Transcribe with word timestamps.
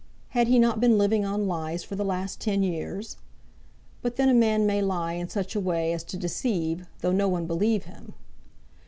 Had 0.29 0.47
he 0.47 0.57
not 0.57 0.79
been 0.79 0.97
living 0.97 1.23
on 1.25 1.47
lies 1.47 1.83
for 1.83 1.95
the 1.95 2.03
last 2.03 2.39
ten 2.41 2.63
years? 2.63 3.17
But 4.01 4.15
then 4.15 4.29
a 4.29 4.33
man 4.33 4.65
may 4.65 4.81
lie 4.81 5.13
in 5.13 5.29
such 5.29 5.53
a 5.55 5.59
way 5.59 5.93
as 5.93 6.03
to 6.05 6.17
deceive, 6.17 6.87
though 7.01 7.11
no 7.11 7.27
one 7.27 7.45
believe 7.45 7.83
him. 7.83 8.15